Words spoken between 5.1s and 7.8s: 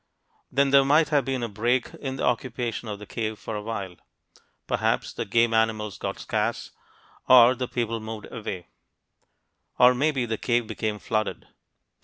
the game animals got scarce and the